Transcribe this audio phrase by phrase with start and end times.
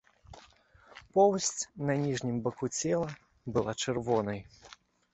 [1.17, 3.09] Поўсць на ніжнім баку цела
[3.55, 4.39] была чырвонай.